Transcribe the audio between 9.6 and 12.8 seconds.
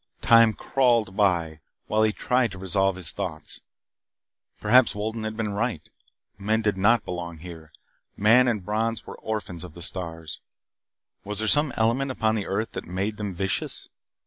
of the stars. Was there some element upon the earth